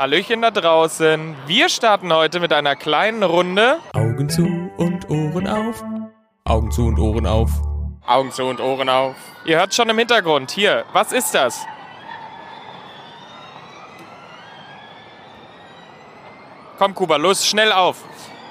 [0.00, 1.36] Hallöchen da draußen.
[1.46, 3.80] Wir starten heute mit einer kleinen Runde.
[3.92, 4.46] Augen zu
[4.78, 5.84] und Ohren auf.
[6.46, 7.50] Augen zu und Ohren auf.
[8.06, 9.14] Augen zu und Ohren auf.
[9.44, 10.52] Ihr hört schon im Hintergrund.
[10.52, 11.66] Hier, was ist das?
[16.78, 17.98] Komm, Kuba, los, schnell auf.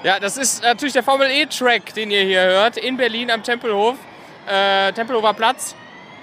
[0.04, 3.96] Ja, das ist natürlich der Formel E-Track, den ihr hier hört, in Berlin am Tempelhof.
[4.46, 5.74] Äh, Tempelhofer Platz.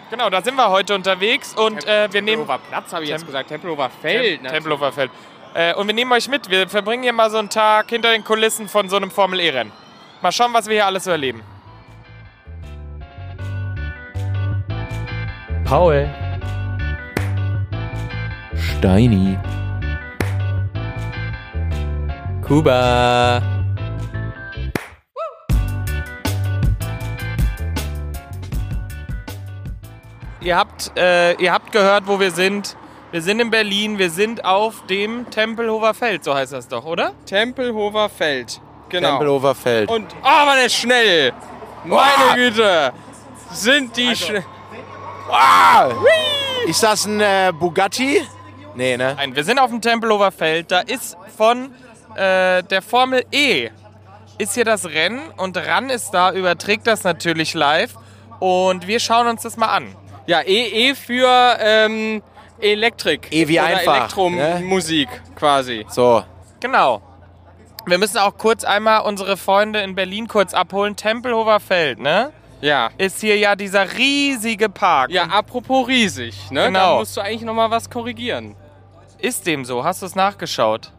[0.10, 2.46] Genau, da sind wir heute unterwegs und äh, wir nehmen.
[2.48, 3.50] Tempelhofer Platz habe ich jetzt Tem- gesagt.
[3.50, 4.42] Tempelhofer Feld.
[4.42, 5.12] Tem Tempelhofer Feld.
[5.54, 6.50] Äh, und wir nehmen euch mit.
[6.50, 9.72] Wir verbringen hier mal so einen Tag hinter den Kulissen von so einem Formel E-Rennen.
[10.22, 11.42] Mal schauen, was wir hier alles so erleben.
[15.66, 16.08] Paul.
[18.56, 19.38] Steini.
[22.48, 23.42] Kuba.
[30.48, 32.78] Ihr habt, äh, ihr habt gehört, wo wir sind.
[33.12, 34.00] Wir sind in Berlin.
[34.00, 37.12] Wir sind auf dem Tempelhofer Feld, so heißt das doch, oder?
[37.26, 38.62] Tempelhofer Feld.
[38.88, 39.10] Genau.
[39.10, 39.90] Tempelhofer Feld.
[39.90, 41.34] Und, oh, war der schnell.
[41.84, 42.94] Meine Güte.
[43.52, 44.46] Sind die schnell.
[45.30, 45.90] Ah!
[46.66, 48.22] Ist das ein äh, Bugatti?
[48.74, 49.16] Nee, ne?
[49.18, 50.72] Nein, wir sind auf dem Tempelhofer Feld.
[50.72, 51.74] Da ist von
[52.16, 53.70] äh, der Formel E
[54.38, 57.96] ist hier das Rennen und RAN ist da, überträgt das natürlich live.
[58.40, 59.94] Und wir schauen uns das mal an.
[60.28, 62.22] Ja, E, e für ähm,
[62.60, 63.30] Elektrik.
[63.32, 65.86] E wie einfach, Elektromusik quasi.
[65.90, 66.24] So.
[66.60, 67.02] Genau.
[67.86, 70.98] Wir müssen auch kurz einmal unsere Freunde in Berlin kurz abholen.
[70.98, 72.34] Tempelhofer Feld, ne?
[72.60, 72.90] Ja.
[72.98, 75.12] Ist hier ja dieser riesige Park.
[75.12, 76.66] Ja, apropos riesig, ne?
[76.66, 76.94] Genau.
[76.94, 78.58] Da musst du eigentlich noch mal was korrigieren.
[79.20, 79.86] Ist dem so?
[79.86, 80.92] Hast du es nachgeschaut?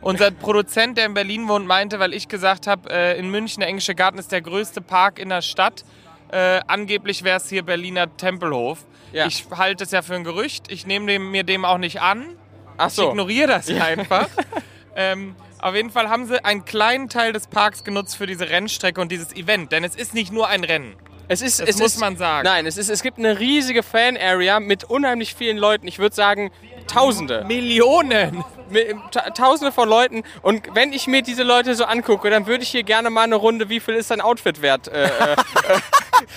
[0.00, 3.68] Unser Produzent, der in Berlin wohnt, meinte, weil ich gesagt habe, äh, in München, der
[3.68, 5.84] Englische Garten ist der größte Park in der Stadt.
[6.30, 8.84] Äh, angeblich wäre es hier Berliner Tempelhof.
[9.12, 9.26] Ja.
[9.26, 10.70] Ich halte es ja für ein Gerücht.
[10.70, 12.26] Ich nehme mir dem auch nicht an.
[12.76, 13.08] Ach Ich so.
[13.10, 14.28] ignoriere das einfach.
[14.96, 19.00] ähm, auf jeden Fall haben sie einen kleinen Teil des Parks genutzt für diese Rennstrecke
[19.00, 19.72] und dieses Event.
[19.72, 20.94] Denn es ist nicht nur ein Rennen.
[21.28, 22.44] Es ist, Das es muss ist, man sagen.
[22.46, 25.88] Nein, es, ist, es gibt eine riesige Fan-Area mit unheimlich vielen Leuten.
[25.88, 26.52] Ich würde sagen,
[26.86, 27.44] Tausende.
[27.46, 28.44] Millionen!
[29.34, 30.24] Tausende von Leuten.
[30.42, 33.36] Und wenn ich mir diese Leute so angucke, dann würde ich hier gerne mal eine
[33.36, 35.08] Runde, wie viel ist dein Outfit wert, äh, äh,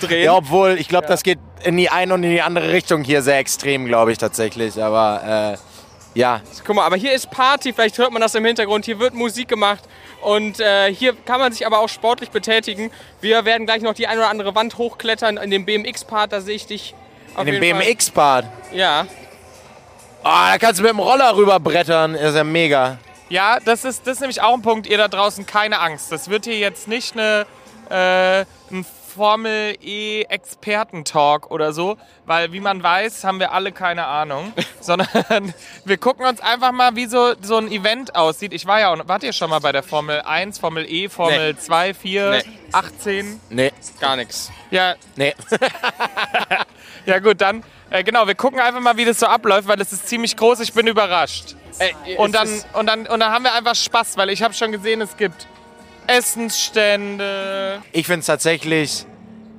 [0.00, 0.24] drehen.
[0.24, 3.22] Ja, obwohl, ich glaube, das geht in die eine und in die andere Richtung hier
[3.22, 4.80] sehr extrem, glaube ich tatsächlich.
[4.80, 8.84] Aber äh, ja, Guck mal, aber hier ist Party, vielleicht hört man das im Hintergrund.
[8.84, 9.84] Hier wird Musik gemacht
[10.22, 12.90] und äh, hier kann man sich aber auch sportlich betätigen.
[13.20, 15.36] Wir werden gleich noch die eine oder andere Wand hochklettern.
[15.36, 16.94] In dem BMX-Part, da sehe ich dich.
[17.34, 17.60] auf in dem.
[17.60, 18.46] BMX-Part.
[18.72, 19.06] Ja.
[20.22, 22.14] Oh, da kannst du mit dem Roller rüberbrettern.
[22.14, 22.98] Ist ja mega.
[23.30, 24.86] Ja, das ist, das ist nämlich auch ein Punkt.
[24.86, 26.12] Ihr da draußen, keine Angst.
[26.12, 27.46] Das wird hier jetzt nicht eine,
[27.88, 34.06] äh, ein Formel E Experten-Talk oder so, weil wie man weiß, haben wir alle keine
[34.06, 35.52] Ahnung, sondern
[35.84, 38.52] wir gucken uns einfach mal, wie so, so ein Event aussieht.
[38.52, 41.56] Ich war ja auch, wart ihr schon mal bei der Formel 1, Formel E, Formel
[41.56, 42.42] 2, 4, Nee.
[42.72, 43.40] 18?
[43.50, 44.52] Nee, Gar nichts.
[44.70, 45.34] Ja, nee.
[47.06, 49.92] ja gut, dann, äh, genau, wir gucken einfach mal, wie das so abläuft, weil es
[49.92, 51.54] ist ziemlich groß, ich bin überrascht.
[51.78, 54.72] Äh, Und dann, und, dann, und dann haben wir einfach Spaß, weil ich habe schon
[54.72, 55.46] gesehen, es gibt
[56.06, 57.82] Essensstände.
[57.92, 59.06] Ich finde es tatsächlich,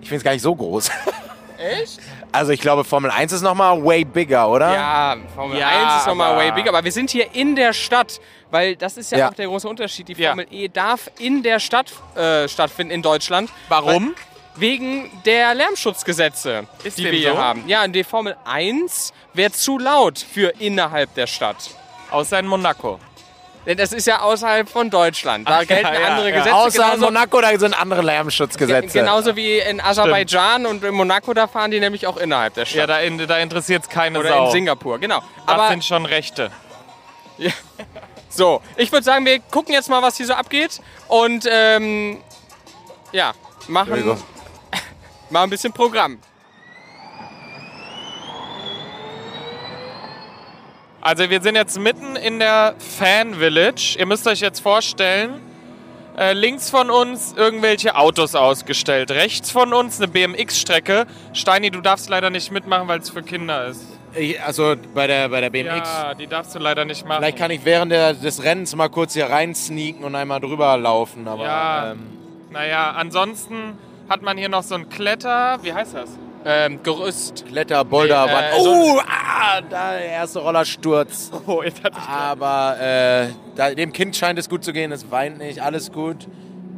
[0.02, 0.90] ich finde es gar nicht so groß.
[1.58, 2.00] Echt?
[2.32, 4.74] Also ich glaube, Formel 1 ist nochmal way bigger, oder?
[4.74, 8.20] Ja, Formel Ja, 1 ist nochmal way bigger, aber wir sind hier in der Stadt,
[8.50, 9.30] weil das ist ja, Ja.
[9.30, 10.08] auch der große Unterschied.
[10.08, 10.30] Die Ja.
[10.30, 13.52] Formel E darf in der Stadt äh, stattfinden, in Deutschland.
[13.70, 14.16] Warum?
[14.56, 17.38] Wegen der Lärmschutzgesetze, Ist die wir hier so?
[17.38, 17.64] haben.
[17.68, 21.58] Ja, und die Formel 1 wäre zu laut für innerhalb der Stadt.
[22.12, 23.00] Außer in Monaco.
[23.66, 25.48] Denn das ist ja außerhalb von Deutschland.
[25.48, 26.36] Da Ach, gelten ja, ja, andere ja.
[26.38, 26.56] Gesetze.
[26.56, 29.00] Außer in genauso, Monaco, da sind andere Lärmschutzgesetze.
[29.00, 32.70] genauso wie in Aserbaidschan und in Monaco, da fahren die nämlich auch innerhalb der Ja,
[32.70, 32.90] Stadt.
[32.90, 34.46] da, in, da interessiert es keine Oder Sau.
[34.48, 35.20] in Singapur, genau.
[35.46, 36.52] das Aber sind schon Rechte.
[38.34, 40.80] So, ich würde sagen, wir gucken jetzt mal, was hier so abgeht
[41.10, 42.22] und ähm,
[43.12, 43.34] ja,
[43.68, 44.24] machen Entschuldigung.
[45.32, 46.20] Mal ein bisschen Programm.
[51.02, 53.96] Also wir sind jetzt mitten in der Fan Village.
[53.98, 55.42] Ihr müsst euch jetzt vorstellen,
[56.16, 59.10] äh, links von uns irgendwelche Autos ausgestellt.
[59.10, 61.08] Rechts von uns eine BMX-Strecke.
[61.34, 63.84] Steini, du darfst leider nicht mitmachen, weil es für Kinder ist.
[64.14, 65.90] Ich, also bei der, bei der BMX.
[65.90, 67.20] Ja, die darfst du leider nicht machen.
[67.22, 70.78] Vielleicht kann ich während der, des Rennens mal kurz hier rein sneaken und einmal drüber
[70.78, 71.28] laufen.
[71.28, 71.92] Aber Ja.
[71.94, 72.00] ähm,
[72.52, 73.78] Naja, ansonsten
[74.10, 75.60] hat man hier noch so ein Kletter...
[75.62, 76.10] Wie heißt das?
[76.44, 77.46] Ähm, Gerüst.
[77.48, 81.32] Kletter, Boulder, Nee, äh, Oh, ah, da der erste Rollersturz.
[81.48, 82.08] Oh, jetzt hatte ich...
[82.10, 86.28] Aber äh, da, dem Kind scheint es gut zu gehen, es weint nicht, alles gut.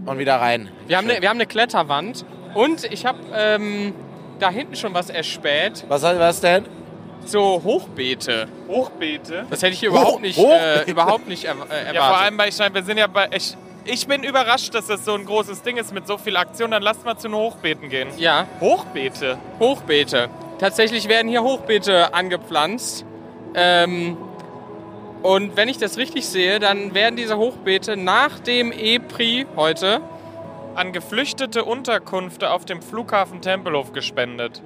[0.05, 0.69] Und wieder rein.
[0.87, 2.25] Wir haben eine wir haben eine Kletterwand
[2.55, 3.93] und ich habe ähm,
[4.39, 5.85] da hinten schon was erspäht.
[5.87, 6.65] Was, was denn?
[7.25, 8.49] so Hochbeete.
[8.67, 9.45] Hochbeete.
[9.49, 11.95] Das hätte ich hier überhaupt nicht, äh, überhaupt nicht erw- erwartet.
[11.95, 13.29] Ja, vor allem bei Stein, wir sind ja bei.
[13.33, 13.55] Ich,
[13.85, 16.71] ich bin überrascht, dass das so ein großes Ding ist mit so viel Aktion.
[16.71, 18.09] Dann lasst mal zu den Hochbeeten gehen.
[18.18, 19.38] ja, Hochbeete.
[19.59, 20.30] Hochbeete.
[20.59, 23.06] Tatsächlich werden hier Hochbeete angepflanzt.
[23.56, 24.18] Ähm,
[25.21, 30.01] und wenn ich das richtig sehe, dann werden diese Hochbeete nach dem E-Prix heute
[30.75, 34.62] An geflüchtete Unterkünfte auf dem Flughafen Tempelhof gespendet.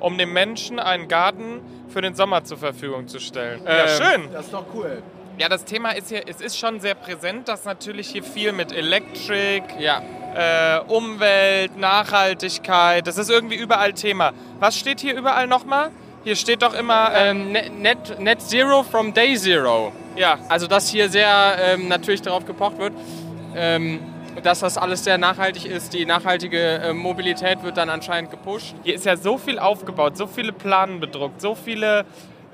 [0.00, 3.60] Um den Menschen einen Garten für den Sommer zur Verfügung zu stellen.
[3.64, 4.32] ja, Ähm, schön.
[4.32, 5.02] Das ist doch cool.
[5.42, 8.70] Ja, das Thema ist hier, es ist schon sehr präsent, dass natürlich hier viel mit
[8.70, 10.00] Elektrik, ja,
[10.36, 14.34] äh, Umwelt, Nachhaltigkeit, das ist irgendwie überall Thema.
[14.60, 15.90] Was steht hier überall nochmal?
[16.22, 19.90] Hier steht doch immer, äh, ähm, net, net, net Zero from Day Zero.
[20.14, 22.92] ja, Also dass hier sehr ähm, natürlich darauf gepocht wird,
[23.56, 23.98] ähm,
[24.44, 25.92] dass das alles sehr nachhaltig ist.
[25.92, 28.76] Die nachhaltige äh, Mobilität wird dann anscheinend gepusht.
[28.84, 32.04] hier ist ja so viel aufgebaut, so viele Planen bedruckt, so viele,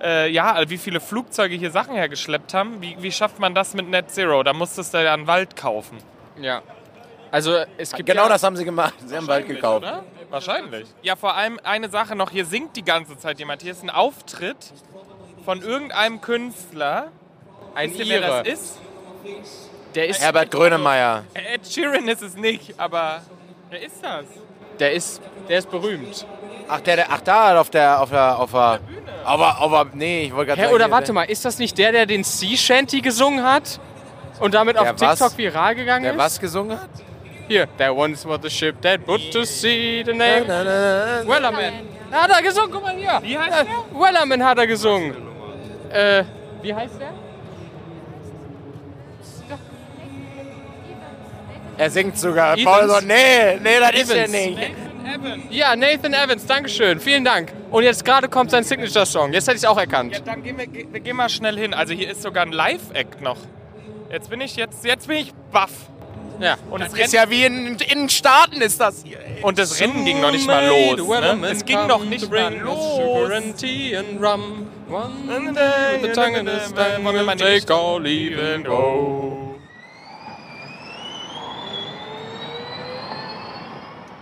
[0.03, 2.81] äh, ja, also wie viele Flugzeuge hier Sachen hergeschleppt haben.
[2.81, 4.43] Wie, wie schafft man das mit Net Zero?
[4.43, 5.99] Da musstest du ja einen Wald kaufen.
[6.41, 6.63] Ja.
[7.31, 8.95] Also es gibt Genau ja, das haben sie gemacht.
[9.05, 9.85] Sie haben Wald gekauft.
[9.85, 10.05] Oder?
[10.31, 10.87] Wahrscheinlich.
[11.03, 13.63] Ja, vor allem eine Sache noch, hier singt die ganze Zeit jemand.
[13.63, 14.73] Hier ist ein Auftritt
[15.45, 17.09] von irgendeinem Künstler.
[17.75, 18.79] ein Wisst ihr, wer das ist?
[19.95, 21.25] Der ist, Herbert Grönemeyer.
[21.35, 23.23] Ed Sheeran ist es nicht, aber
[23.71, 24.27] wer ist das?
[24.79, 26.27] der ist, der ist berühmt.
[26.69, 28.81] Ach, der, der, ach da, auf der, auf der, auf der,
[29.25, 30.75] aber, aber, nee, ich wollte gerade Hä, sagen.
[30.75, 33.81] oder warte mal, ist das nicht der, der den Sea Shanty gesungen hat
[34.41, 35.19] und damit auf Der was?
[35.19, 36.19] TikTok viral gegangen Der ist?
[36.19, 36.91] was gesungen hat?
[37.49, 40.47] Hier, there once was a ship that put to sea the name
[41.27, 41.73] Wellerman.
[42.11, 43.19] Da hat er gesungen, guck mal hier.
[43.23, 45.15] Wie heißt Äh, Wellerman hat er gesungen.
[45.91, 46.25] Äh,
[46.61, 47.09] wie heißt der?
[51.79, 52.55] Er singt sogar.
[52.55, 52.65] Evans?
[52.65, 54.29] Paul so, nee, nee, das ist er
[55.09, 55.45] Evans.
[55.51, 57.53] Ja, Nathan Evans, Dankeschön, vielen Dank.
[57.71, 59.33] Und jetzt gerade kommt sein Signature-Song.
[59.33, 60.15] Jetzt hätte ich es auch erkannt.
[60.15, 61.75] Ja, dann gehen wir, wir gehen mal schnell hin.
[61.75, 63.39] Also hier ist sogar ein Live-Act noch.
[64.11, 65.73] Jetzt bin ich jetzt, jetzt bin ich baff.
[66.41, 66.57] Ja.
[66.71, 69.19] Und das, ist ja wie in, in den Staaten ist das hier.
[69.19, 69.43] ey.
[69.43, 71.09] und das Rennen ging noch nicht mal los.
[71.21, 71.49] Ne?
[71.51, 73.57] Es ging noch nicht mal los.
[73.57, 74.69] tea and rum.
[74.89, 79.38] One And with the tongue in die take all, leave and go.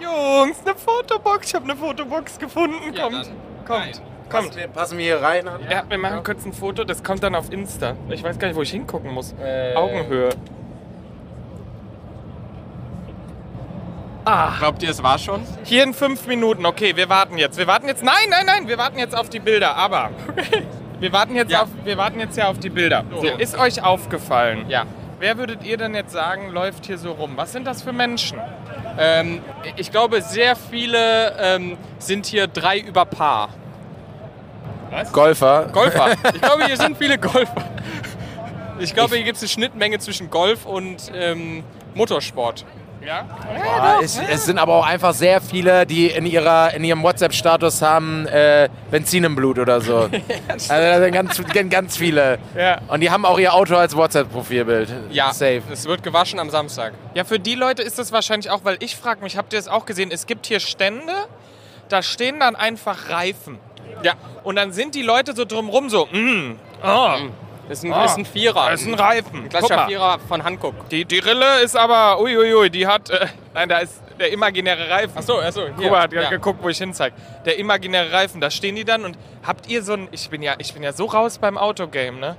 [0.06, 1.48] Jungs, eine Fotobox.
[1.48, 2.76] Ich habe eine Fotobox gefunden.
[2.94, 3.30] Ja, kommt,
[3.66, 4.56] kommt, kommt.
[4.56, 5.48] Wir passen wir hier rein.
[5.70, 6.84] Ja, wir machen kurz ein Foto.
[6.84, 7.94] Das kommt dann auf Insta.
[8.08, 9.34] Ich weiß gar nicht, wo ich hingucken muss.
[9.42, 9.74] Äh.
[9.74, 10.30] Augenhöhe.
[14.58, 15.42] Glaubt ihr, es war schon?
[15.62, 16.66] Hier in fünf Minuten.
[16.66, 17.58] Okay, wir warten jetzt.
[17.58, 18.02] Wir warten jetzt.
[18.02, 18.66] Nein, nein, nein.
[18.68, 19.76] Wir warten jetzt auf die Bilder.
[19.76, 20.10] Aber
[20.98, 21.62] wir warten jetzt Ja.
[21.62, 21.68] auf.
[21.84, 23.04] Wir warten jetzt ja auf die Bilder.
[23.20, 23.36] So, Ja.
[23.36, 24.68] ist euch aufgefallen?
[24.68, 24.84] Ja.
[25.20, 27.32] Wer würdet ihr denn jetzt sagen, läuft hier so rum?
[27.36, 28.38] Was sind das für Menschen?
[28.98, 29.42] Ähm,
[29.76, 33.50] ich glaube, sehr viele ähm, sind hier drei über Paar.
[35.12, 35.68] Golfer.
[35.72, 36.14] Golfer.
[36.34, 37.64] Ich glaube, hier sind viele Golfer.
[38.78, 41.64] Ich glaube, hier gibt es eine Schnittmenge zwischen Golf und ähm,
[41.94, 42.64] Motorsport.
[43.06, 43.24] Ja?
[43.78, 47.80] Ah, es, es sind aber auch einfach sehr viele, die in, ihrer, in ihrem WhatsApp-Status
[47.80, 50.08] haben äh, Benzin im Blut oder so.
[50.48, 52.38] also da sind ganz, ganz- ganz viele.
[52.56, 52.80] Ja.
[52.88, 54.92] Und die haben auch ihr Auto als WhatsApp-Profilbild.
[55.10, 55.62] Ja, Safe.
[55.70, 56.94] es wird gewaschen am Samstag.
[57.14, 59.68] Ja, für die Leute ist das wahrscheinlich auch, weil ich frage mich, habt ihr es
[59.68, 60.10] auch gesehen?
[60.10, 61.12] Es gibt hier Stände,
[61.88, 63.58] da stehen dann einfach Reifen.
[64.02, 67.14] Ja, Und dann sind die Leute so drumrum so, mm, oh,
[67.68, 68.70] ist ein, Ah, ist ein Vierer.
[68.70, 69.44] das ist ein Reifen.
[69.44, 70.88] Ein klassischer Vierer von Hankook.
[70.90, 75.16] die, die Rille ist aber, uiuiui, die hat, äh, nein, da ist der imaginäre Reifen.
[75.18, 75.66] Achso, achso.
[75.76, 76.30] Kuba hat ja.
[76.30, 77.12] geguckt, wo ich hinzeig.
[77.44, 80.54] Der imaginäre Reifen, da stehen die dann und habt ihr so ein, ich bin ja,
[80.58, 82.36] ich bin ja so raus beim Autogame, ne?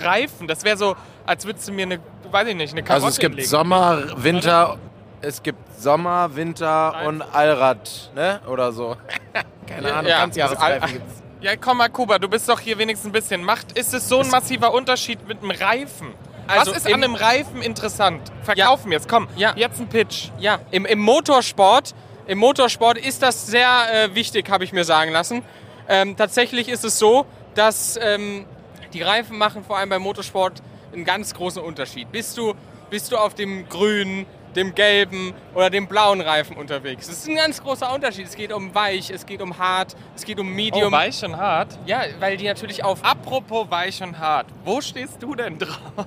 [0.00, 3.08] Reifen, das wäre so, als würdest du mir eine, weiß ich nicht, eine Karotte Also
[3.14, 3.48] es gibt legen.
[3.48, 4.76] Sommer, Winter,
[5.20, 8.40] es gibt Sommer, Winter und Allrad, ne?
[8.48, 8.96] Oder so.
[9.68, 11.22] Keine Ahnung, Ja, ganz das Jahresreifen All- gibt's.
[11.44, 13.76] Ja, komm mal, Kuba, du bist doch hier wenigstens ein bisschen Macht.
[13.76, 16.14] Ist es so ein massiver Unterschied mit dem Reifen?
[16.46, 18.32] Also Was ist an einem Reifen interessant?
[18.44, 19.28] Verkauf mir es, komm.
[19.36, 19.52] Ja.
[19.54, 20.30] Jetzt ein Pitch.
[20.38, 21.94] Ja, im, im Motorsport,
[22.26, 25.42] im Motorsport ist das sehr äh, wichtig, habe ich mir sagen lassen.
[25.86, 28.46] Ähm, tatsächlich ist es so, dass ähm,
[28.94, 30.62] die Reifen machen vor allem beim Motorsport
[30.94, 32.10] einen ganz großen Unterschied.
[32.10, 32.54] Bist du,
[32.88, 34.24] bist du auf dem grünen,
[34.56, 37.06] dem gelben oder dem blauen Reifen unterwegs?
[37.06, 38.26] Das ist ein ganz großer Unterschied.
[38.26, 40.92] Es geht um weich, es geht um hart, es geht um medium.
[40.92, 41.78] Oh, weich und hart.
[41.86, 44.46] ja, weil die natürlich auf Apropos weich und hart.
[44.64, 46.06] Wo stehst du denn drauf?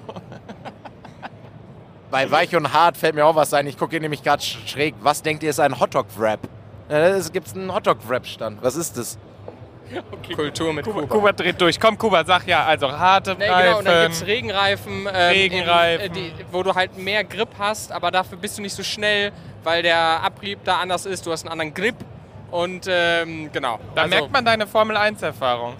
[2.09, 3.67] Bei Weich und Hart fällt mir auch was ein.
[3.67, 4.95] Ich gucke hier nämlich gerade schräg.
[5.01, 6.39] Was denkt ihr ist ein Hotdog-Wrap?
[6.89, 8.63] Ja, es gibt einen Hotdog-Wrap-Stand.
[8.63, 9.17] Was ist das?
[10.35, 11.31] Kultur mit Kuba, Kuba.
[11.31, 11.79] Dreht durch.
[11.79, 12.65] Komm, Kuba, sag ja.
[12.65, 14.27] Also harte Nee, genau, und dann gibt es Reifen.
[14.27, 16.05] Regenreifen, ähm, Regenreifen.
[16.05, 18.83] In, äh, die, wo du halt mehr Grip hast, aber dafür bist du nicht so
[18.83, 19.31] schnell,
[19.63, 21.25] weil der Abrieb da anders ist.
[21.25, 21.95] Du hast einen anderen Grip
[22.51, 23.79] und ähm, genau.
[23.95, 25.75] Da Also, merkt man deine Formel 1-Erfahrung.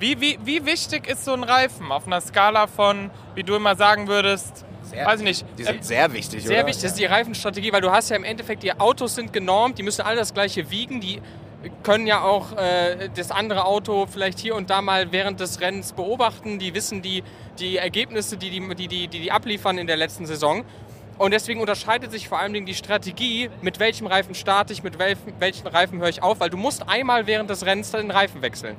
[0.00, 3.74] Wie, wie, wie wichtig ist so ein Reifen auf einer Skala von, wie du immer
[3.74, 4.64] sagen würdest,
[5.04, 6.66] weiß ich nicht, Die äh, sind sehr wichtig, Sehr oder?
[6.68, 9.76] wichtig, das ist die Reifenstrategie, weil du hast ja im Endeffekt, die Autos sind genormt,
[9.76, 11.20] die müssen alle das gleiche wiegen, die
[11.82, 15.92] können ja auch äh, das andere Auto vielleicht hier und da mal während des Rennens
[15.92, 17.22] beobachten, die wissen die,
[17.58, 20.64] die Ergebnisse, die die, die, die, die abliefern in der letzten Saison.
[21.18, 24.98] Und deswegen unterscheidet sich vor allen Dingen die Strategie, mit welchem Reifen starte ich, mit
[25.00, 28.40] welchem, welchen Reifen höre ich auf, weil du musst einmal während des Rennens den Reifen
[28.42, 28.76] wechseln.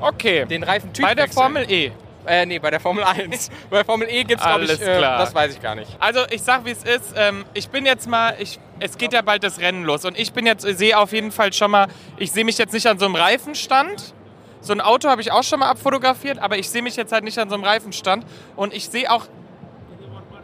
[0.00, 0.44] okay.
[0.44, 1.40] Den Reifentyp Bei der wechseln.
[1.42, 1.92] Formel E.
[2.28, 3.50] Äh, nee, bei der Formel 1.
[3.70, 5.18] bei Formel E gibt es, glaube ich, Alles äh, klar.
[5.18, 5.96] das weiß ich gar nicht.
[5.98, 7.14] Also ich sag wie es ist.
[7.16, 10.32] Ähm, ich bin jetzt mal, ich, es geht ja bald das Rennen los und ich
[10.32, 13.06] bin jetzt, sehe auf jeden Fall schon mal, ich sehe mich jetzt nicht an so
[13.06, 14.14] einem Reifenstand.
[14.60, 17.24] So ein Auto habe ich auch schon mal abfotografiert, aber ich sehe mich jetzt halt
[17.24, 19.26] nicht an so einem Reifenstand und ich sehe auch,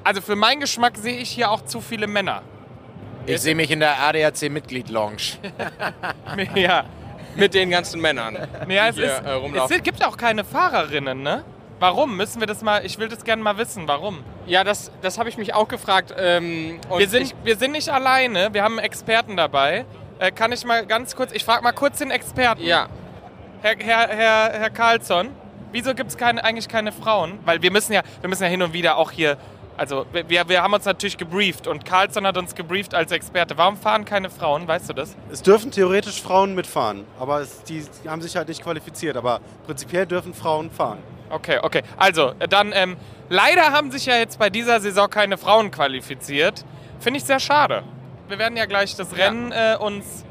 [0.04, 2.42] also für meinen Geschmack sehe ich hier auch zu viele Männer.
[3.26, 5.38] Ich sehe mich in der ADAC-Mitglied-Lounge.
[6.54, 6.84] ja.
[7.36, 8.38] Mit den ganzen Männern.
[8.68, 11.44] Ja, es, Hier, ist, äh, es gibt auch keine Fahrerinnen, ne?
[11.80, 12.16] Warum?
[12.16, 14.22] Müssen wir das mal, ich will das gerne mal wissen, warum?
[14.46, 16.14] Ja, das, das habe ich mich auch gefragt.
[16.16, 19.84] Ähm, und Wir sind, ich, wir sind nicht alleine, wir haben einen Experten dabei.
[20.18, 22.62] Äh, kann ich mal ganz kurz, ich frage mal kurz den Experten.
[22.62, 22.88] ja,
[23.62, 25.30] Herr, Herr, Herr, Herr Carlsson,
[25.72, 27.38] wieso gibt es keine, eigentlich keine Frauen?
[27.44, 29.36] Weil wir müssen ja, wir müssen ja hin und wieder auch hier,
[29.76, 33.56] also wir, wir haben uns natürlich gebrieft und Carlsson hat uns gebrieft als Experte.
[33.58, 35.16] Warum fahren keine Frauen, weißt du das?
[35.32, 39.16] Es dürfen theoretisch Frauen mitfahren, aber es, die, die haben sich halt nicht qualifiziert.
[39.16, 40.98] Aber prinzipiell dürfen Frauen fahren.
[41.30, 41.82] Okay, okay.
[41.96, 42.96] Also, äh, dann, ähm,
[43.28, 46.64] leider haben sich ja jetzt bei dieser Saison keine Frauen qualifiziert.
[47.00, 47.82] Finde ich sehr schade.
[48.28, 50.24] Wir werden ja gleich das Rennen äh, uns.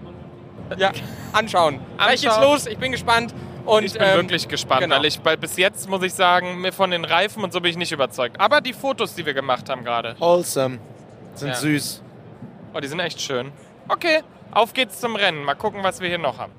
[0.78, 0.92] ja,
[1.34, 1.80] anschauen.
[1.98, 3.34] Gleich geht's los, ich bin gespannt.
[3.66, 4.98] Und, Ich bin ähm, wirklich gespannt, genau.
[4.98, 7.72] weil ich weil bis jetzt muss ich sagen, mir von den Reifen und so bin
[7.72, 8.40] ich nicht überzeugt.
[8.42, 10.80] Aber die Fotos, die wir gemacht haben gerade, Wholesome.
[11.36, 11.56] Sind Ja.
[11.56, 12.02] süß.
[12.74, 13.52] oh, die sind echt schön.
[13.88, 14.22] Okay,
[14.52, 15.44] auf geht's zum Rennen.
[15.46, 16.52] Mal gucken, was wir hier noch haben.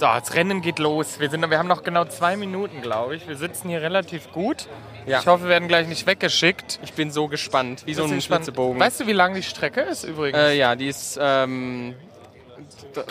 [0.00, 1.20] So, das Rennen geht los.
[1.20, 3.28] Wir, sind, wir haben noch genau zwei Minuten, glaube ich.
[3.28, 4.66] Wir sitzen hier relativ gut.
[5.04, 5.20] Ja.
[5.20, 6.80] Ich hoffe, wir werden gleich nicht weggeschickt.
[6.82, 8.44] Ich bin so gespannt, wie so ein gespannt.
[8.44, 8.80] Flitzebogen.
[8.80, 10.38] Weißt du, wie lang die Strecke ist übrigens?
[10.38, 11.94] äh, ja, die ist ähm,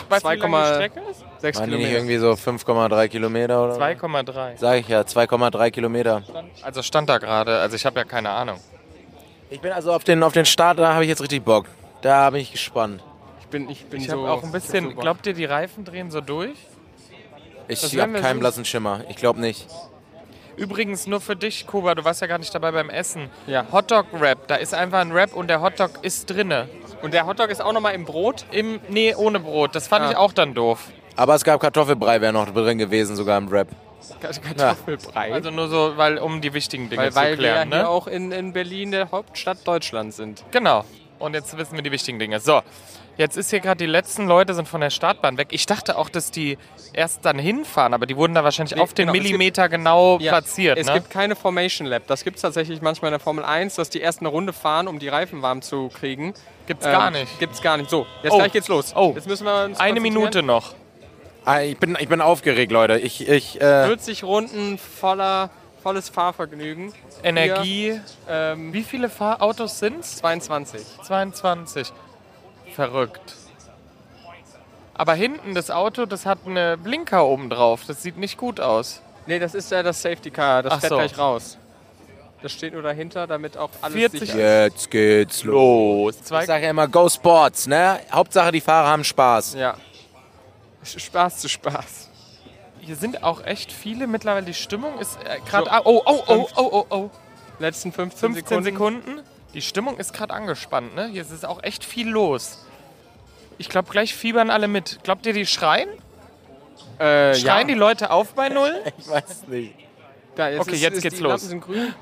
[0.08, 1.20] weißt du, wie lang die 2,6 Strecke ist?
[1.22, 1.92] Waren die nicht Kilometer.
[1.92, 3.74] irgendwie so 5,3 Kilometer oder?
[3.76, 4.56] 2,3.
[4.56, 6.22] Sag ich ja, 2,3 Kilometer.
[6.62, 7.60] Also stand da gerade.
[7.60, 8.58] Also ich habe ja keine Ahnung.
[9.48, 11.66] Ich bin also auf den, auf den Start, da habe ich jetzt richtig Bock.
[12.02, 13.00] Da bin ich gespannt.
[13.42, 14.18] Ich bin, ich bin Ich so.
[14.22, 14.96] habe auch ein bisschen.
[14.96, 16.56] Glaubt ihr, die Reifen drehen so durch?
[17.70, 19.02] Ich habe wir keinen blassen Schimmer.
[19.08, 19.66] Ich glaube nicht.
[20.56, 23.30] Übrigens nur für dich, Kuba, du warst ja gar nicht dabei beim Essen.
[23.46, 23.64] Ja.
[23.72, 26.68] Hotdog-Wrap, da ist einfach ein Wrap und der Hotdog ist drinne.
[27.02, 28.44] Und der Hotdog ist auch nochmal im Brot.
[28.50, 29.74] Im, nee, ohne Brot.
[29.74, 30.10] Das fand Ah.
[30.10, 30.88] ich auch dann doof.
[31.16, 33.68] Aber es gab Kartoffelbrei, wäre noch drin gewesen, sogar im Rap.
[34.20, 35.32] Kartoffelbrei.
[35.32, 37.68] Also nur so, weil um die wichtigen Dinge weil zu weil wir ja klären.
[37.70, 37.88] hier Ne?
[37.88, 40.44] auch in, in Berlin, der Hauptstadt Deutschlands, sind.
[40.50, 40.84] Genau.
[41.18, 42.40] Und jetzt wissen wir die wichtigen Dinge.
[42.40, 42.62] So,
[43.20, 45.48] jetzt ist hier gerade die letzten Leute sind von der Startbahn weg.
[45.50, 46.58] Ich dachte auch, dass die
[46.92, 49.68] erst dann hinfahren, aber die wurden da wahrscheinlich Nee, auf den genau, es gibt- Millimeter
[49.68, 50.78] genau Ja, platziert.
[50.78, 50.94] Es ne?
[50.94, 52.06] gibt keine Formation Lab.
[52.08, 54.88] Das gibt es tatsächlich manchmal in der Formel 1, dass die erst eine Runde fahren,
[54.88, 56.34] um die Reifen warm zu kriegen.
[56.66, 57.38] Gibt's gar nicht.
[57.38, 57.90] Gibt's gar nicht.
[57.90, 58.38] So, jetzt Oh.
[58.38, 58.92] gleich geht's los.
[58.96, 59.12] Oh.
[59.14, 60.00] Jetzt müssen wir uns Eine.
[60.00, 60.74] Minute noch.
[61.44, 62.98] Ah, Ich bin, ich bin aufgeregt, Leute.
[62.98, 65.50] Ich, ich, äh, 40 Runden voller,
[65.82, 66.92] volles Fahrvergnügen.
[67.22, 68.00] Energie.
[68.28, 70.16] Ähm, Wie viele Fahrautos sind's?
[70.18, 70.82] 22.
[71.04, 71.92] 22.
[72.80, 73.34] Verrückt.
[74.94, 77.82] Aber hinten das Auto, das hat eine Blinker oben drauf.
[77.86, 79.02] Das sieht nicht gut aus.
[79.26, 80.62] Nee, das ist ja das Safety Car.
[80.62, 80.96] Das Ach fährt so.
[80.96, 81.58] gleich raus.
[82.40, 84.72] Das steht nur dahinter, damit auch alles 40 sicher ist.
[84.72, 86.16] jetzt geht's los.
[86.30, 86.40] Los.
[86.40, 88.00] Ich sage ja immer, go Sports, ne?
[88.10, 89.56] Hauptsache, die Fahrer haben Spaß.
[89.56, 89.76] Ja.
[90.82, 92.08] Spaß zu Spaß.
[92.80, 94.46] hier sind auch echt viele mittlerweile.
[94.46, 95.70] Die Stimmung ist äh, gerade.
[95.84, 97.10] Oh, oh, oh, oh, oh, oh.
[97.58, 99.02] Letzten 15, 15 Sekunden.
[99.02, 99.30] Sekunden.
[99.52, 101.08] Die Stimmung ist gerade angespannt, ne?
[101.08, 102.64] Hier ist auch echt viel los.
[103.60, 105.00] Ich glaube, gleich fiebern alle mit.
[105.02, 105.90] Glaubt ihr, die schreien?
[106.98, 108.72] Äh, Schreien die Leute auf bei Null?
[108.98, 109.74] Ich weiß nicht.
[110.34, 111.32] Da, jetzt Okay, jetzt geht's die los.
[111.32, 111.94] Lampen sind grün.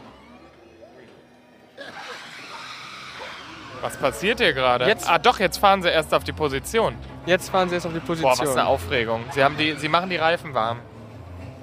[3.80, 4.86] Was passiert hier gerade?
[4.86, 6.94] Jetzt- Ah, doch, jetzt fahren sie erst auf die Position.
[7.26, 8.38] Jetzt fahren sie jetzt auf die Boah, Position.
[8.38, 9.24] was eine Aufregung.
[9.32, 10.78] Sie, haben die, sie machen die Reifen warm.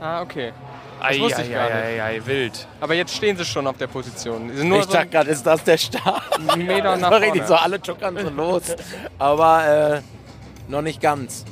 [0.02, 0.52] ah, okay.
[1.00, 2.68] Ei, wusste ich gar ei, ei, ei, wild.
[2.80, 4.50] Aber jetzt stehen sie schon auf der Position.
[4.50, 6.56] Sie sind nur Ich so dachte gerade, ist das der Start?
[6.58, 7.48] Meter nach Sorry, die vorne.
[7.48, 8.64] so alle tuckern so los.
[9.20, 10.02] Aber äh,
[10.72, 11.46] noch nicht ganz.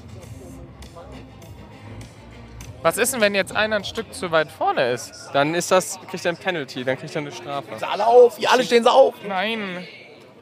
[2.81, 5.29] Was ist denn, wenn jetzt einer ein Stück zu weit vorne ist?
[5.31, 7.67] Dann ist das, kriegt er ein Penalty, dann kriegt er eine Strafe.
[7.89, 9.15] Alle auf, hier alle stehen sie auf.
[9.25, 9.87] Nein.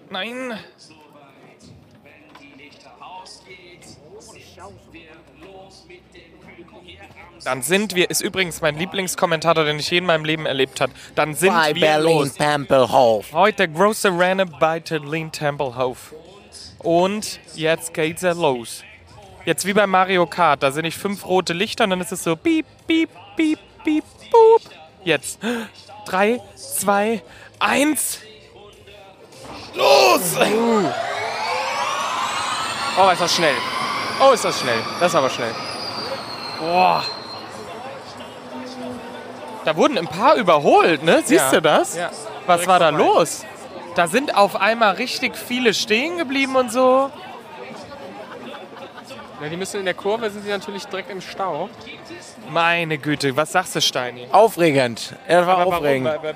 [0.10, 0.58] Nein.
[7.44, 10.94] Dann sind wir, ist übrigens mein Lieblingskommentator, den ich je in meinem Leben erlebt habe.
[11.16, 12.34] Dann sind Bei wir Berlin los.
[12.34, 13.34] Tempelhof.
[13.34, 16.14] Heute große Rennen bei Berlin Tempelhof.
[16.80, 18.84] Und jetzt geht's ja los.
[19.46, 22.24] Jetzt wie bei Mario Kart, da sind nicht fünf rote Lichter und dann ist es
[22.24, 24.62] so piep, piep, piep, piep, boop.
[25.04, 25.40] Jetzt.
[26.06, 27.24] Drei, zwei,
[27.60, 28.20] eins.
[29.74, 30.38] Los!
[33.00, 33.56] Oh, ist das schnell.
[34.20, 34.80] Oh, ist das schnell.
[35.00, 35.56] Das ist aber schnell.
[36.60, 37.04] Boah.
[39.66, 41.22] Da wurden ein paar überholt, ne?
[41.24, 41.52] Siehst Ja.
[41.52, 41.96] du das?
[41.96, 42.10] Ja.
[42.46, 43.04] Was Direkt war da vorbei.
[43.04, 43.46] los?
[43.96, 47.12] Da sind auf einmal richtig viele stehen geblieben und so.
[49.42, 51.68] Ja, die müssen in der Kurve, sind sie natürlich direkt im Stau.
[52.50, 54.28] Meine Güte, was sagst du, Steini?
[54.32, 55.16] Aufregend.
[55.28, 56.08] Ja, das war Aber aufregend.
[56.08, 56.36] Warum?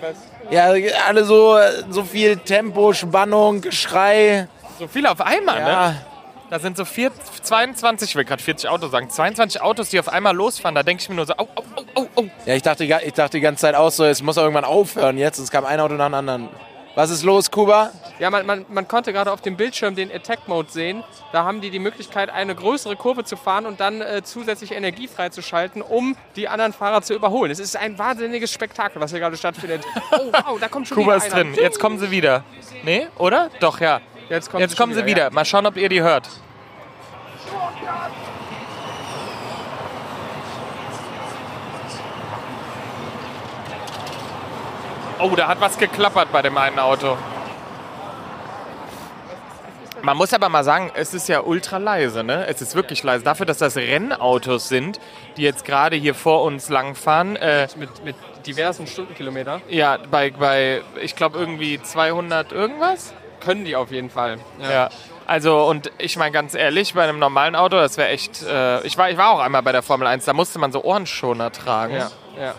[0.52, 0.72] Ja,
[1.08, 1.58] alle so,
[1.90, 4.48] so viel Tempo, Spannung, Geschrei.
[4.80, 6.06] So viele auf einmal, ne?
[6.50, 7.12] Da sind so vier,
[7.42, 10.76] 22, ich will gerade 40 Autos sagen, 22 Autos, die auf einmal losfahren.
[10.76, 12.24] Da denke ich mir nur so, au, au, au, au, au.
[12.46, 15.18] ja ich, dachte, ich dachte die ganze Zeit auch so, es muss doch irgendwann aufhören
[15.18, 15.40] jetzt.
[15.40, 16.50] Es kam ein Auto nach dem anderen.
[16.96, 17.92] Was ist los, Kuba?
[18.20, 21.04] Ja, man, man, man konnte gerade auf dem Bildschirm den Attack-Mode sehen.
[21.34, 25.10] Da haben die die Möglichkeit, eine größere Kurve zu fahren und dann äh, zusätzlich Energie
[25.10, 27.52] freizuschalten, um die anderen Fahrer zu überholen.
[27.52, 29.84] Es ist ein wahnsinniges Spektakel, was hier gerade stattfindet.
[30.12, 31.44] Oh, wow, da kommt schon Kuba ist einer.
[31.44, 31.56] drin.
[31.56, 32.46] Jetzt kommen sie wieder.
[32.84, 33.50] Nee, oder?
[33.60, 34.00] Doch, ja.
[34.30, 35.32] Jetzt kommen, Jetzt kommen sie wieder.
[35.32, 36.28] Mal schauen, ob ihr die hört.
[45.20, 47.18] Oh, da hat was geklappert bei dem einen Auto.
[50.02, 52.46] Man muss aber mal sagen, es ist ja ultra leise, ne?
[52.48, 53.24] Es ist wirklich leise.
[53.24, 55.00] Dafür, dass das Rennautos sind,
[55.38, 58.16] die jetzt gerade hier vor uns langfahren, äh, Mit, mit
[58.46, 59.62] diversen Stundenkilometer.
[59.68, 63.14] ja, bei, bei ich glaube irgendwie 200 irgendwas.
[63.46, 64.40] Können die auf jeden Fall.
[64.60, 64.90] Ja.
[65.28, 68.44] Also, und ich meine ganz ehrlich, bei einem normalen Auto, das wäre echt.
[68.44, 70.84] Äh, ich, war, ich war auch einmal bei der Formel 1, da musste man so
[70.84, 71.96] Ohrenschoner tragen.
[71.96, 72.56] Ja, ja.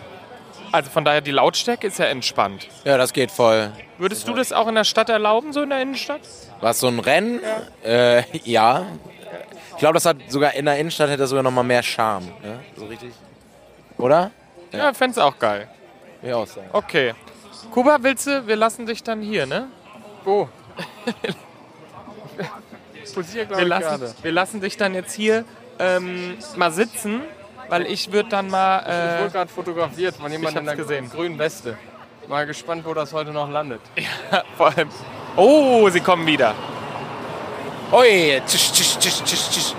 [0.71, 2.67] Also von daher, die Lautstärke ist ja entspannt.
[2.83, 3.71] Ja, das geht voll.
[3.97, 6.21] Würdest du das auch in der Stadt erlauben, so in der Innenstadt?
[6.59, 7.39] Was, so ein Rennen?
[7.83, 7.89] Ja.
[7.89, 8.85] Äh, ja.
[9.71, 12.25] Ich glaube, das hat sogar in der Innenstadt hätte das sogar noch mal mehr Charme.
[12.43, 12.59] Ne?
[12.75, 13.11] So richtig.
[13.97, 14.31] Oder?
[14.71, 15.69] Ja, fänd's auch geil.
[16.21, 16.69] Ich auch sagen.
[16.73, 17.13] Okay.
[17.71, 19.67] Kuba, willst du, wir lassen dich dann hier, ne?
[20.23, 20.37] Wo?
[20.45, 20.51] Glaube
[23.15, 25.43] Wir ich, lassen, wir lassen dich dann jetzt hier
[25.79, 27.21] ähm, mal sitzen,
[27.69, 28.79] weil ich würde dann Ich mal.
[28.83, 31.09] wurde Äh, gerade fotografiert von jemandem in der gesehen.
[31.09, 31.77] grünen Weste.
[32.27, 33.81] Mal gespannt, wo das heute noch landet.
[34.57, 34.89] vor allem.
[35.35, 36.53] Oh, sie kommen wieder.
[37.91, 39.73] Ui, tsch, tsch, tsch, tsch, tsch.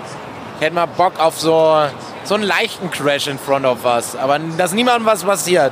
[0.55, 1.87] Ich hätte mal Bock auf so,
[2.23, 4.15] so einen leichten Crash in front of us.
[4.15, 5.71] Aber dass niemandem was passiert.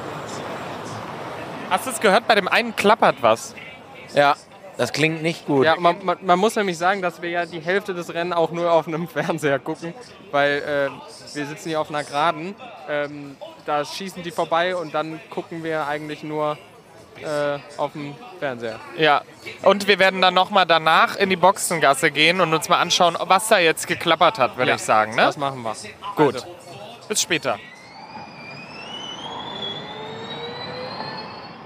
[1.69, 2.27] Hast du es gehört?
[2.27, 3.53] Bei dem einen klappert was.
[4.13, 4.35] Ja,
[4.77, 5.65] das klingt nicht gut.
[5.65, 8.51] Ja, man, man, man muss nämlich sagen, dass wir ja die Hälfte des Rennen auch
[8.51, 9.93] nur auf einem Fernseher gucken,
[10.31, 12.55] weil äh, wir sitzen hier auf einer Geraden.
[12.87, 13.35] Ähm,
[13.65, 16.57] da schießen die vorbei und dann gucken wir eigentlich nur
[17.21, 18.79] äh, auf dem Fernseher.
[18.97, 19.23] Ja.
[19.63, 23.47] Und wir werden dann nochmal danach in die Boxengasse gehen und uns mal anschauen, was
[23.47, 25.15] da jetzt geklappert hat, würde Ja, ich sagen.
[25.15, 25.23] Ne?
[25.23, 25.75] Das machen wir.
[26.15, 26.35] Gut.
[26.35, 26.47] Also,
[27.07, 27.57] Bis später.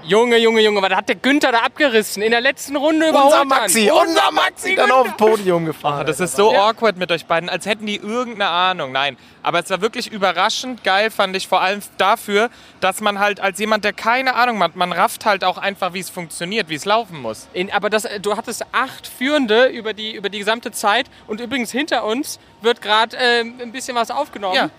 [0.04, 2.22] Junge, Junge, Junge, was hat der Günther da abgerissen?
[2.22, 4.08] In der letzten Runde überholt unser Maxi, dann.
[4.08, 6.06] unser Maxi dann aufs Podium gefahren.
[6.06, 8.90] Das ist so awkward mit euch beiden, als hätten die irgendeine Ahnung.
[8.92, 13.40] Nein, aber es war wirklich überraschend geil, fand ich vor allem dafür, dass man halt
[13.40, 16.74] als jemand, der keine Ahnung hat, man rafft halt auch einfach, wie es funktioniert, wie
[16.74, 17.48] es laufen muss.
[17.52, 21.40] In, aber das, äh, du hattest acht Führende über die, über die gesamte Zeit und
[21.40, 24.56] übrigens hinter uns wird gerade äh, ein bisschen was aufgenommen.
[24.56, 24.70] Ja.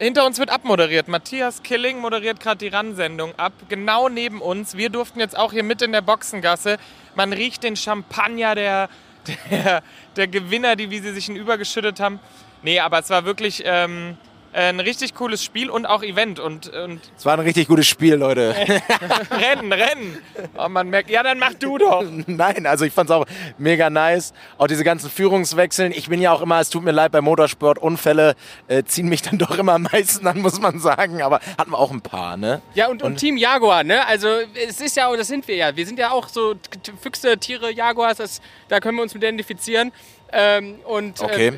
[0.00, 1.08] Hinter uns wird abmoderiert.
[1.08, 3.52] Matthias Killing moderiert gerade die RAN-Sendung ab.
[3.68, 4.74] Genau neben uns.
[4.74, 6.78] Wir durften jetzt auch hier mit in der Boxengasse.
[7.16, 8.88] Man riecht den Champagner der,
[9.50, 9.82] der,
[10.16, 12.18] der Gewinner, die wie sie sich ihn übergeschüttet haben.
[12.62, 14.16] Nee, aber es war wirklich ähm,
[14.52, 16.40] ein richtig cooles Spiel und auch Event.
[16.40, 18.54] Und, und Es war ein richtig gutes Spiel, Leute.
[19.30, 20.18] Rennen, Rennen.
[20.56, 22.04] Und man merkt, ja, dann mach du doch.
[22.26, 23.26] Nein, also ich fand's auch
[23.58, 24.32] mega nice.
[24.58, 25.92] Auch diese ganzen Führungswechseln.
[25.92, 28.34] Ich bin ja auch immer, es tut mir leid, bei Motorsport, Unfälle
[28.68, 31.22] äh, ziehen mich dann doch immer am meisten an, muss man sagen.
[31.22, 32.60] Aber hatten wir auch ein paar, ne?
[32.74, 34.06] Ja, und, und, Team Jaguar, ne?
[34.06, 34.28] Also,
[34.66, 35.76] es ist ja, das sind wir ja.
[35.76, 36.54] Wir sind ja auch so
[37.00, 39.92] Füchse, Tiere, Jaguars, das, da können wir uns mit identifizieren.
[40.32, 41.48] Ähm, und, Okay.
[41.48, 41.52] Äh,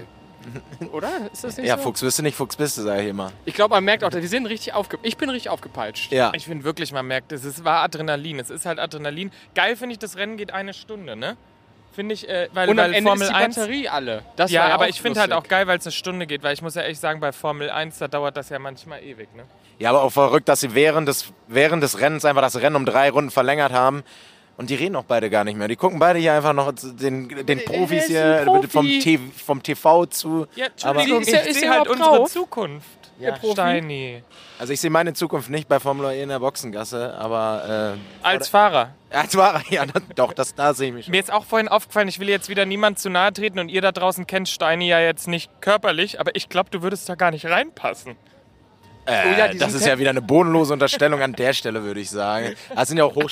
[0.92, 1.08] oder?
[1.32, 1.82] Ist das nicht Ja, so?
[1.84, 3.32] Fuchs bist du nicht, Fuchs bist du, sag ich immer.
[3.44, 6.12] Ich glaube, man merkt auch, wir sind richtig aufge Ich bin richtig aufgepeitscht.
[6.12, 6.32] Ja.
[6.34, 8.38] Ich finde wirklich, man merkt, es ist, war Adrenalin.
[8.38, 9.30] Es ist halt Adrenalin.
[9.54, 11.36] Geil finde ich, das Rennen geht eine Stunde, ne?
[11.94, 14.22] Finde ich, äh, weil, Und am weil Ende Formel ist die 1 Batterie alle.
[14.36, 16.54] Das Ja, war aber ich finde halt auch geil, weil es eine Stunde geht, weil
[16.54, 19.44] ich muss ja echt sagen, bei Formel 1, da dauert das ja manchmal ewig, ne?
[19.78, 22.86] Ja, aber auch verrückt, dass sie während des, während des Rennens einfach das Rennen um
[22.86, 24.04] drei Runden verlängert haben.
[24.62, 25.66] Und die reden auch beide gar nicht mehr.
[25.66, 28.68] Die gucken beide hier einfach noch den, den Profis hier Profi.
[28.68, 30.46] vom, T- vom TV zu.
[30.54, 32.30] Ja, Aber- Entschuldigung, Ist er- ich ist sehe halt überhaupt unsere drauf?
[32.30, 32.86] Zukunft.
[33.40, 33.52] Profi?
[33.54, 34.22] Steini.
[34.60, 38.48] Also ich sehe meine Zukunft nicht bei Formel E in der Boxengasse, aber äh, Als
[38.48, 38.90] Fahrer.
[39.10, 41.10] als Fahrer, ja, das, doch, das, da sehe ich mich schon.
[41.12, 43.80] Mir ist auch vorhin aufgefallen, ich will jetzt wieder niemand zu nahe treten und ihr
[43.80, 47.32] da draußen kennt Steini ja jetzt nicht körperlich, aber ich glaube, du würdest da gar
[47.32, 48.14] nicht reinpassen.
[49.06, 52.10] Äh, Oh ja, das ist ja wieder eine bodenlose Unterstellung an der Stelle, würde ich
[52.10, 52.54] sagen.
[52.74, 53.30] Das sind ja auch Hoch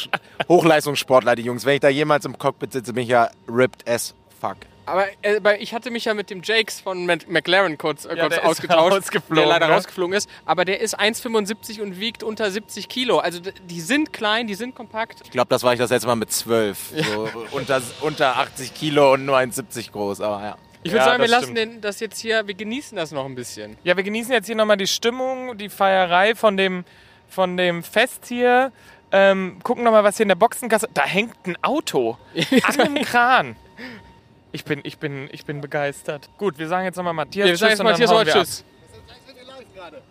[0.48, 1.64] Hochleistungssportler, die Jungs.
[1.64, 4.56] Wenn ich da jemals im Cockpit sitze, bin ich ja ripped as fuck.
[4.86, 8.38] Aber äh, ich hatte mich ja mit dem Jakes von McLaren kurz, äh, Ja, kurz
[8.38, 9.74] ausgetauscht, der leider ne?
[9.74, 10.28] rausgeflogen ist.
[10.46, 13.18] Aber der ist 1,75 und wiegt unter 70 Kilo.
[13.18, 15.20] Also die sind klein, die sind kompakt.
[15.24, 16.94] Ich glaube, das war ich das letzte Mal mit 12.
[17.14, 20.56] So unter, unter 80 Kilo und nur 1,70 groß, aber ja.
[20.82, 21.58] Ich würde Ja, sagen, wir lassen stimmt.
[21.58, 23.76] den, das jetzt hier, wir genießen das noch ein bisschen.
[23.84, 26.84] Ja, wir genießen jetzt hier nochmal die Stimmung, die Feierei von dem,
[27.28, 28.72] von dem Fest hier.
[29.12, 30.88] Ähm, gucken nochmal, was hier in der Boxengasse.
[30.94, 32.16] Da hängt ein Auto
[32.62, 33.56] an einem Kran.
[34.52, 36.28] Ich bin, ich, bin, ich bin begeistert.
[36.38, 38.40] Gut, wir sagen jetzt nochmal Matthias Ja, wir sagen jetzt und wir ab.
[38.40, 38.64] Tschüss.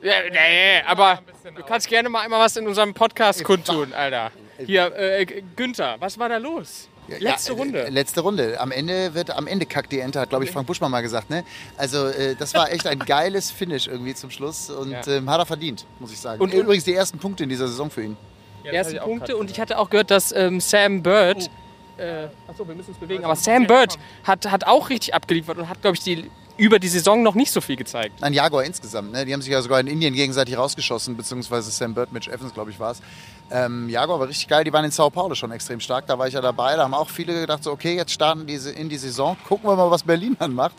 [0.02, 1.20] Ja, nee, aber
[1.56, 4.32] du kannst gerne mal einmal was in unserem Podcast kundtun, Alter.
[4.66, 6.90] Hier, äh, Günther, was war da los?
[7.20, 7.86] Letzte Ja, Runde.
[7.86, 8.60] äh, Letzte Runde.
[8.60, 11.30] Am Ende wird am Ende kackt die Ente, hat glaube ich Frank Buschmann mal gesagt.
[11.30, 11.44] Ne?
[11.78, 15.02] Also äh, das war echt ein geiles Finish irgendwie zum Schluss und Ja.
[15.08, 16.42] ähm, hat er verdient, muss ich sagen.
[16.42, 18.18] Und- Und übrigens die ersten Punkte in dieser Saison für ihn.
[18.64, 21.50] ersten Punkte und ich hatte auch gehört, dass ähm, Sam Bird,
[21.98, 25.68] äh, achso, wir müssen uns bewegen, aber Sam Bird hat, hat auch richtig abgeliefert und
[25.70, 28.22] hat, glaube ich, die, über die Saison noch nicht so viel gezeigt.
[28.22, 29.14] Ein Jaguar insgesamt.
[29.14, 29.26] Ne?
[29.26, 32.70] Die haben sich ja sogar in Indien gegenseitig rausgeschossen, beziehungsweise Sam Bird, Mitch Evans, glaube
[32.70, 33.02] ich, war es.
[33.52, 34.64] Ähm, Jaguar war richtig geil.
[34.64, 36.08] Die waren in Sao Paulo schon extrem stark.
[36.08, 36.76] Da war ich ja dabei.
[36.76, 39.38] Da haben auch viele gedacht, so, okay, jetzt starten diese in die Saison.
[39.48, 40.76] Gucken wir mal, was Berlin dann macht.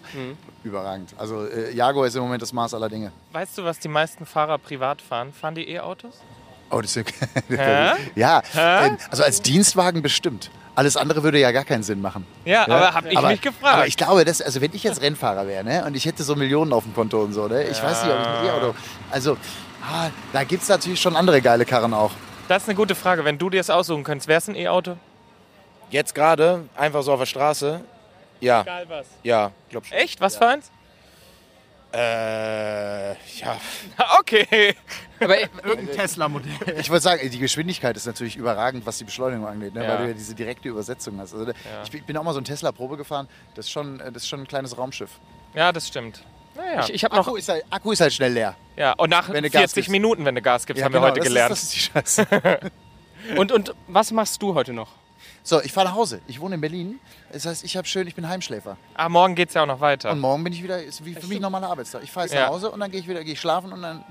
[0.62, 1.14] Überragend.
[1.18, 3.12] Also äh, Jaguar ist im Moment das Maß aller Dinge.
[3.33, 5.33] Weißt du, was die meisten Fahrer privat fahren?
[5.33, 6.20] Fahren die E-Autos?
[6.70, 7.12] Oh, das ist
[7.48, 7.92] Hä?
[8.14, 8.42] ja.
[8.56, 10.50] Ähm, also als Dienstwagen bestimmt.
[10.76, 12.24] Alles andere würde ja gar keinen Sinn machen.
[12.44, 13.74] Ja, aber hab ich aber, mich gefragt.
[13.74, 16.37] Aber ich glaube, das, also wenn ich jetzt Rennfahrer wäre ne, und ich hätte so
[16.37, 18.74] Millionen auf dem Konto und so, ne, ich weiß nicht, ob ich mit E-Auto.
[19.11, 19.37] Also,
[19.83, 22.12] ah, da gibt es natürlich schon andere geile Karren auch.
[22.50, 23.24] Das ist eine gute Frage.
[23.24, 24.96] Wenn du dir das aussuchen könntest, wäre es ein E-Auto?
[25.90, 27.80] Jetzt gerade, einfach so auf der Straße.
[28.40, 29.06] Ja, Egal was.
[29.22, 29.96] ja, glaub schon.
[29.98, 30.20] Echt?
[30.20, 30.70] Was für eins?
[31.92, 33.56] Äh, ja.
[34.20, 34.74] Okay.
[35.18, 36.52] Aber äh, Irgendein Tesla-Modell.
[36.78, 39.90] Ich würde sagen, die Geschwindigkeit ist natürlich überragend, was die Beschleunigung angeht, ne, Ja.
[39.90, 41.34] weil du ja diese direkte Übersetzung hast.
[41.34, 41.52] Also,
[41.84, 43.28] Ich bin- bin auch mal so ein Tesla-Probe gefahren.
[43.56, 45.10] Das ist, schon, das ist schon ein kleines Raumschiff.
[45.54, 46.22] Ja, das stimmt.
[46.61, 46.85] Naja.
[46.85, 48.57] ich, ich habe noch Akku ist, halt, Akku ist halt schnell leer.
[48.77, 49.90] ja, und nach Wenn du Gas 40 gibst.
[49.90, 51.53] Minuten, wenn du Gas gibst, Ja, haben wir genau, heute das gelernt.
[51.53, 52.61] Ist, das ist die Scheiße.
[53.37, 54.88] und, und was machst du heute noch?
[55.42, 56.20] So, ich fahre nach Hause.
[56.27, 57.01] Ich wohne in Berlin.
[57.33, 58.77] Das heißt, ich habe schön, ich bin Heimschläfer.
[58.94, 60.11] ah, morgen geht's ja auch noch weiter.
[60.11, 62.03] Und morgen bin ich wieder, ist wie für mich normaler Arbeitstag.
[62.05, 62.42] Ich fahre jetzt Ja.
[62.42, 64.05] nach Hause und dann gehe ich wieder, gehe ich schlafen und dann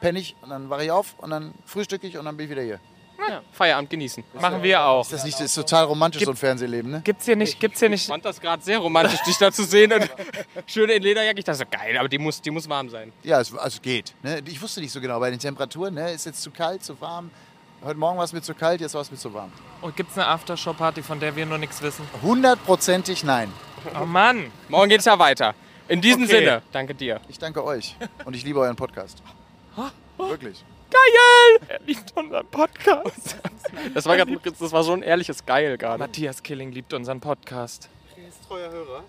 [0.00, 2.50] penne ich und dann wache ich auf und dann frühstücke ich und dann bin ich
[2.50, 2.80] wieder hier.
[3.28, 4.24] Ja, Feierabend genießen.
[4.40, 5.02] Machen wir auch.
[5.08, 7.00] Das ist nicht, das ist total romantisch, so ein Fernsehleben, ne?
[7.04, 9.64] Gibt's hier nicht, gibt's hier Ich nicht, fand das gerade sehr romantisch, dich da zu
[9.64, 10.08] sehen und
[10.66, 11.38] schön in Lederjacke.
[11.38, 13.12] Ich dachte so, geil, aber die muss, die muss warm sein.
[13.22, 14.14] Ja, es also geht.
[14.22, 14.42] Ne?
[14.46, 16.10] Ich wusste nicht so genau bei den Temperaturen, ne?
[16.12, 17.30] Ist jetzt zu kalt, zu warm.
[17.84, 19.50] Heute Morgen war es mir zu kalt, jetzt war es mir zu warm.
[19.82, 22.06] oh, gibt's eine Aftershow-Party, von der wir nur nichts wissen?
[22.22, 23.52] Hundertprozentig nein.
[24.00, 24.52] Oh Mann.
[24.68, 25.54] Morgen geht's ja weiter.
[25.88, 26.38] In diesem Okay.
[26.38, 27.20] Sinne, danke dir.
[27.28, 29.22] Ich danke euch und ich liebe euren Podcast.
[30.16, 30.64] Wirklich.
[31.02, 31.68] Geil!
[31.68, 33.36] Er liebt unseren Podcast.
[33.94, 34.28] Das war, grad,
[34.60, 35.98] das war so ein ehrliches Geil gerade.
[35.98, 37.88] Matthias Killing liebt unseren Podcast.
[38.28, 39.04] ist treuer Hörer.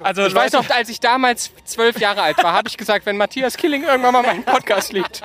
[0.00, 3.16] Also Ich weiß noch, als ich damals zwölf Jahre alt war, habe ich gesagt, wenn
[3.16, 5.22] Matthias Killing irgendwann mal meinen Podcast liebt,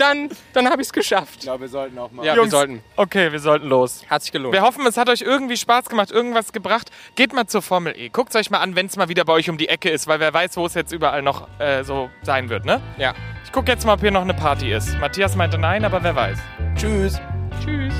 [0.00, 1.40] dann, dann habe ich es geschafft.
[1.40, 2.24] glaube, wir sollten auch mal.
[2.24, 2.82] Ja, Jungs, wir sollten.
[2.96, 4.04] Okay, wir sollten los.
[4.08, 4.54] Hat sich gelohnt.
[4.54, 6.90] Wir hoffen, es hat euch irgendwie Spaß gemacht, irgendwas gebracht.
[7.14, 8.08] Geht mal zur Formel E.
[8.08, 10.20] Guckt euch mal an, wenn es mal wieder bei euch um die Ecke ist, weil
[10.20, 12.80] wer weiß, wo es jetzt überall noch äh, so sein wird, ne?
[12.96, 13.14] Ja.
[13.44, 14.98] Ich gucke jetzt mal, ob hier noch eine Party ist.
[15.00, 16.38] Matthias meinte nein, aber wer weiß.
[16.76, 17.20] Tschüss.
[17.62, 17.94] Tschüss.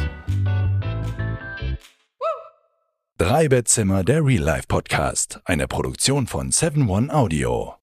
[3.18, 5.40] Drei Bettzimmer, der Real Life Podcast.
[5.44, 7.79] Eine Produktion von 7 One Audio.